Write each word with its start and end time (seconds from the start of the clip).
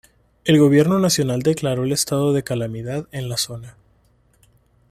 El 0.45 0.57
gobierno 0.57 0.97
nacional 0.97 1.43
declaró 1.43 1.83
el 1.83 1.91
estado 1.91 2.33
de 2.33 2.43
calamidad 2.43 3.07
en 3.11 3.29
la 3.29 3.37
zona. 3.37 3.77